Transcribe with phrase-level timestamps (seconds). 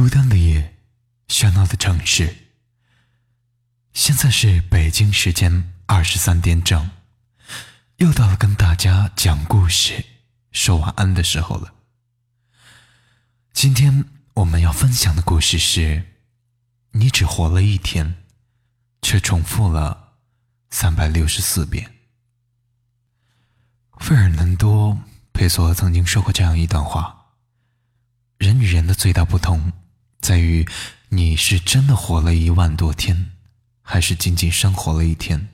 [0.00, 0.78] 孤单的夜，
[1.28, 2.34] 喧闹的城市。
[3.92, 6.90] 现在是北京时间二十三点整，
[7.96, 10.02] 又到了跟大家讲故事、
[10.52, 11.74] 说晚安的时候了。
[13.52, 16.02] 今天我们要分享的故事是：
[16.92, 18.24] 你只活了一天，
[19.02, 20.14] 却重复了
[20.70, 21.92] 三百六十四遍。
[23.98, 24.94] 费尔南多·
[25.34, 27.34] 佩索曾经说过这样一段话：
[28.38, 29.70] 人与人的最大不同。
[30.20, 30.66] 在于
[31.08, 33.32] 你是真的活了一万多天，
[33.82, 35.48] 还是仅仅生活了一天，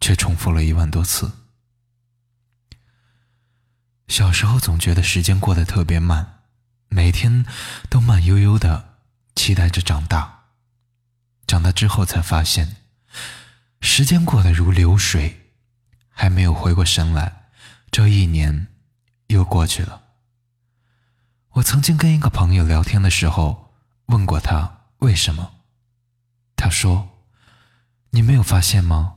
[0.00, 1.32] 却重复了一万多次。
[4.08, 6.42] 小时候总觉得时间过得特别慢，
[6.88, 7.44] 每天
[7.90, 8.98] 都慢悠悠的，
[9.34, 10.44] 期待着长大。
[11.46, 12.76] 长大之后才发现，
[13.80, 15.50] 时间过得如流水，
[16.10, 17.48] 还没有回过神来，
[17.90, 18.68] 这一年
[19.26, 20.05] 又过去了。
[21.56, 23.72] 我曾经跟一个朋友聊天的时候，
[24.06, 25.52] 问过他为什么。
[26.54, 27.08] 他说
[28.12, 29.14] ：“你没有发现吗？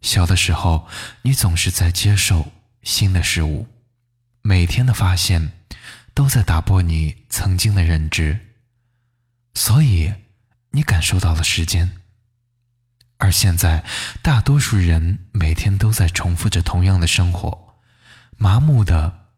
[0.00, 0.88] 小的时候，
[1.22, 2.50] 你总是在接受
[2.82, 3.68] 新的事物，
[4.42, 5.52] 每天的发现
[6.12, 8.56] 都在打破你曾经的认知，
[9.54, 10.12] 所以
[10.70, 12.00] 你感受到了时间。
[13.18, 13.84] 而现在，
[14.22, 17.76] 大多数人每天都在重复着同样的生活，
[18.36, 19.28] 麻木的，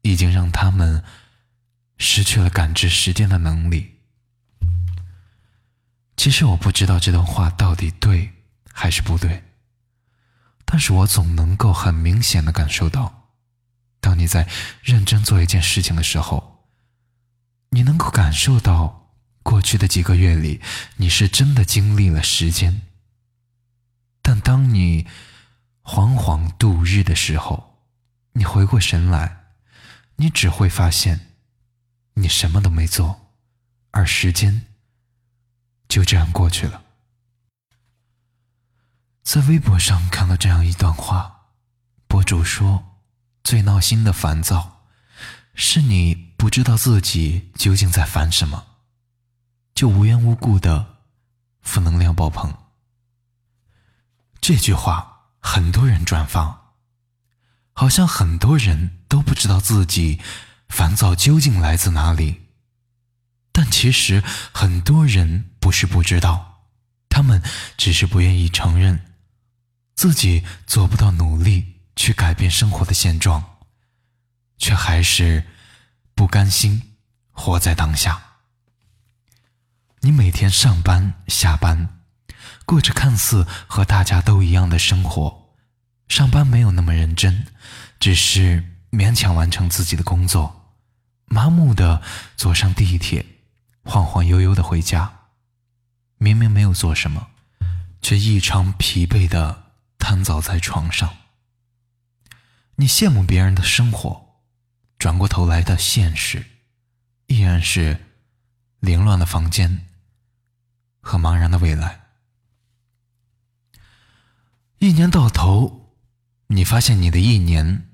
[0.00, 1.04] 已经让他们。”
[2.04, 3.94] 失去了感知时间的能力。
[6.18, 8.30] 其实我不知道这段话到底对
[8.70, 9.42] 还是不对，
[10.66, 13.30] 但是我总能够很明显的感受到，
[14.00, 14.46] 当你在
[14.82, 16.66] 认真做一件事情的时候，
[17.70, 19.10] 你能够感受到
[19.42, 20.60] 过去的几个月里，
[20.96, 22.82] 你是真的经历了时间。
[24.20, 25.06] 但当你
[25.82, 27.78] 惶惶度日的时候，
[28.34, 29.46] 你回过神来，
[30.16, 31.30] 你只会发现。
[32.14, 33.32] 你什么都没做，
[33.90, 34.66] 而时间
[35.88, 36.82] 就这样过去了。
[39.22, 41.48] 在微博上看到这样一段话，
[42.06, 43.00] 博主说
[43.42, 44.84] ：“最闹心的烦躁，
[45.54, 48.66] 是你不知道自己究竟在烦什么，
[49.74, 50.98] 就无缘无故的
[51.62, 52.56] 负能量爆棚。”
[54.40, 56.74] 这句话很多人转发，
[57.72, 60.20] 好像很多人都不知道自己。
[60.68, 62.42] 烦躁究竟来自哪里？
[63.52, 66.64] 但其实很多人不是不知道，
[67.08, 67.40] 他们
[67.76, 69.14] 只是不愿意承认
[69.94, 73.58] 自己做不到努力去改变生活的现状，
[74.58, 75.44] 却还是
[76.16, 76.96] 不甘心
[77.30, 78.20] 活在当下。
[80.00, 82.00] 你每天上班下班，
[82.66, 85.54] 过着看似和大家都一样的生活，
[86.08, 87.46] 上班没有那么认真，
[88.00, 88.73] 只是。
[88.94, 90.72] 勉强完成自己的工作，
[91.24, 92.00] 麻木的
[92.36, 93.26] 坐上地铁，
[93.82, 95.12] 晃晃悠悠的回家。
[96.18, 97.26] 明明没有做什么，
[98.00, 99.64] 却异常疲惫的
[99.98, 101.12] 瘫倒在床上。
[102.76, 104.40] 你羡慕别人的生活，
[104.96, 106.46] 转过头来的现实，
[107.26, 107.98] 依然是
[108.78, 109.86] 凌乱的房间
[111.00, 112.00] 和茫然的未来。
[114.78, 115.96] 一年到头，
[116.46, 117.90] 你发现你的一年。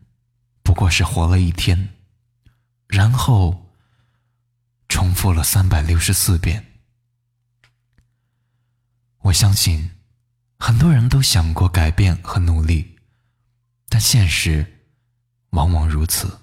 [0.71, 1.97] 不过是活了一天，
[2.87, 3.75] 然后
[4.89, 6.65] 重复了三百六十四遍。
[9.23, 9.91] 我相信
[10.61, 13.01] 很多人都想过改变和努力，
[13.89, 14.85] 但现实
[15.51, 16.39] 往往如此。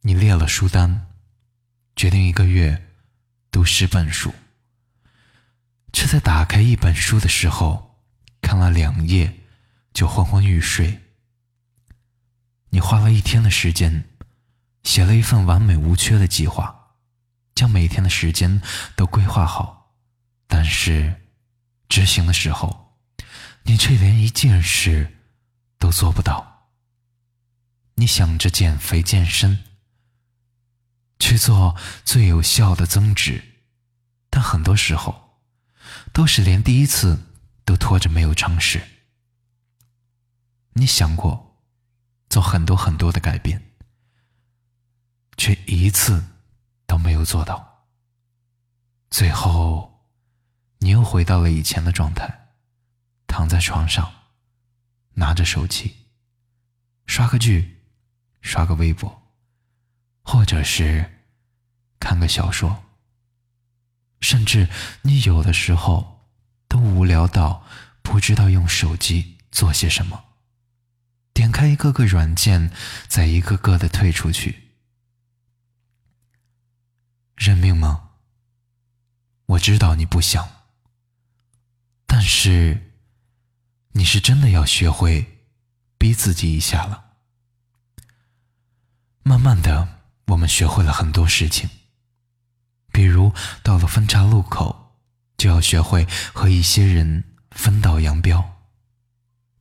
[0.00, 1.08] 你列了书单，
[1.94, 2.94] 决定一个月
[3.50, 4.32] 读十本书，
[5.92, 8.00] 却在打开一本书的时候
[8.40, 9.40] 看了两页
[9.92, 11.04] 就昏昏欲睡。
[12.70, 14.08] 你花了一天的时间，
[14.82, 16.94] 写了一份完美无缺的计划，
[17.54, 18.60] 将每天的时间
[18.94, 19.94] 都规划好，
[20.46, 21.22] 但是
[21.88, 22.98] 执行的时候，
[23.62, 25.16] 你却连一件事
[25.78, 26.68] 都做不到。
[27.94, 29.64] 你想着减肥健身，
[31.18, 31.74] 去做
[32.04, 33.42] 最有效的增脂，
[34.30, 35.40] 但很多时候
[36.12, 37.18] 都是连第一次
[37.64, 38.86] 都拖着没有尝试。
[40.74, 41.47] 你想过？
[42.28, 43.72] 做很多很多的改变，
[45.36, 46.24] 却一次
[46.86, 47.86] 都没有做到。
[49.10, 50.04] 最后，
[50.78, 52.48] 你又回到了以前的状态，
[53.26, 54.12] 躺在床上，
[55.14, 55.96] 拿着手机，
[57.06, 57.78] 刷个剧，
[58.42, 59.32] 刷个微博，
[60.22, 61.22] 或者是
[61.98, 62.84] 看个小说。
[64.20, 64.68] 甚至
[65.02, 66.28] 你有的时候
[66.68, 67.64] 都无聊到
[68.02, 70.24] 不知道用手机做些什么。
[71.38, 72.72] 点开一个个软件，
[73.06, 74.72] 再一个个的退出去。
[77.36, 78.10] 认命吗？
[79.46, 80.48] 我知道你不想，
[82.06, 82.90] 但是
[83.92, 85.46] 你是真的要学会
[85.96, 87.04] 逼自己一下了。
[89.22, 91.70] 慢慢的，我们学会了很多事情，
[92.90, 93.32] 比如
[93.62, 94.98] 到了分岔路口，
[95.36, 96.04] 就要学会
[96.34, 98.57] 和一些人分道扬镳。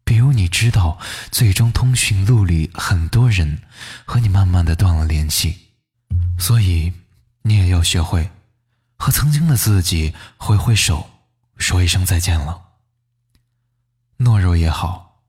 [0.08, 0.98] 比如你知道，
[1.34, 3.62] 最终通讯录里很多人
[4.06, 5.74] 和你慢慢的断了联系，
[6.40, 6.94] 所以
[7.42, 8.32] 你也要学会
[8.96, 11.10] 和曾经的自己挥挥手，
[11.58, 12.70] 说一声再见了。
[14.20, 15.24] 懦弱也好，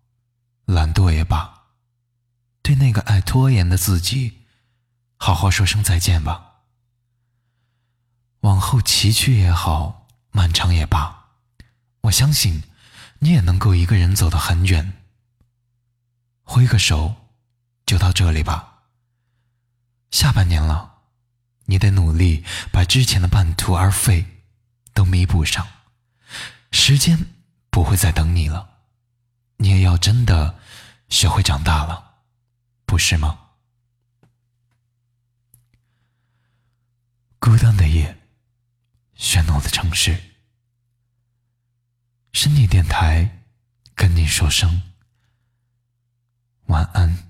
[0.65, 1.65] 懒惰也罢，
[2.63, 4.45] 对那个爱拖延的自己，
[5.17, 6.61] 好好说声再见吧。
[8.43, 11.31] 往后崎岖也好，漫长也罢，
[12.03, 12.63] 我相信。
[13.21, 14.95] 你也能够一个人走得很远。
[16.43, 17.15] 挥个手，
[17.85, 18.85] 就到这里吧。
[20.11, 21.03] 下半年了，
[21.67, 24.43] 你得努力把之前的半途而废
[24.95, 25.67] 都弥补上。
[26.71, 27.27] 时间
[27.71, 28.79] 不会再等你了，
[29.57, 30.59] 你也要真的
[31.09, 32.21] 学会长大了，
[32.87, 33.39] 不是吗？
[37.39, 38.19] 孤单的夜，
[39.17, 40.28] 喧闹的城市。
[42.33, 43.43] 深夜电台，
[43.95, 44.83] 跟你说声
[46.67, 47.28] 晚安。